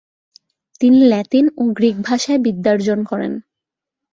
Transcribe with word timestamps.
তিনি 0.81 0.99
ল্যাতিন 1.09 1.45
ও 1.57 1.63
গ্রিক 1.77 1.95
ভাষায় 2.07 2.39
বিদ্যার্জন 2.39 2.99
করেন। 3.03 3.33